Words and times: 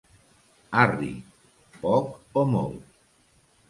Arri!, 0.85 1.11
poc 1.85 2.43
o 2.45 2.49
molt. 2.57 2.85